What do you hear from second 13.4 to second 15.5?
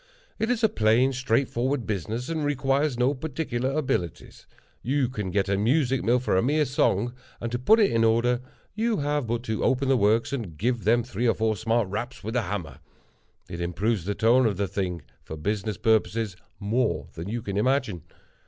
It improves the tone of the thing, for